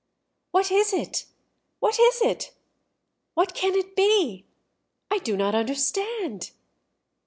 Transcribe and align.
"What 0.49 0.71
is 0.71 0.93
it?... 0.93 1.25
What 1.79 1.99
is 1.99 2.21
it?... 2.23 2.55
What 3.35 3.53
can 3.53 3.75
it 3.75 3.95
be? 3.95 4.45
I 5.11 5.19
do 5.19 5.37
not 5.37 5.53
understand!" 5.53 6.49